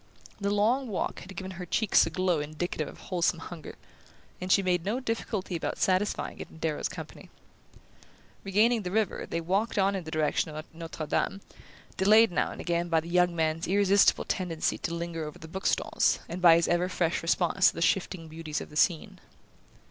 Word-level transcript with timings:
The 0.39 0.49
long 0.49 0.87
walk 0.87 1.19
had 1.19 1.35
given 1.35 1.51
her 1.51 1.65
cheeks 1.67 2.07
a 2.07 2.09
glow 2.09 2.39
indicative 2.39 2.87
of 2.87 2.99
wholesome 3.01 3.37
hunger, 3.37 3.75
and 4.41 4.51
she 4.51 4.63
made 4.63 4.83
no 4.83 4.99
difficulty 4.99 5.55
about 5.55 5.77
satisfying 5.77 6.39
it 6.39 6.49
in 6.49 6.57
Darrow's 6.57 6.89
company. 6.89 7.29
Regaining 8.43 8.81
the 8.81 8.89
river 8.89 9.27
they 9.29 9.39
walked 9.39 9.77
on 9.77 9.95
in 9.95 10.03
the 10.03 10.09
direction 10.09 10.49
of 10.55 10.65
Notre 10.73 11.05
Dame, 11.05 11.41
delayed 11.97 12.31
now 12.31 12.49
and 12.49 12.59
again 12.59 12.89
by 12.89 12.99
the 12.99 13.09
young 13.09 13.35
man's 13.35 13.67
irresistible 13.67 14.25
tendency 14.25 14.79
to 14.79 14.91
linger 14.95 15.23
over 15.23 15.37
the 15.37 15.47
bookstalls, 15.47 16.17
and 16.27 16.41
by 16.41 16.55
his 16.55 16.67
ever 16.67 16.89
fresh 16.89 17.21
response 17.21 17.69
to 17.69 17.75
the 17.75 17.81
shifting 17.83 18.27
beauties 18.27 18.59
of 18.59 18.71
the 18.71 18.75
scene. 18.75 19.19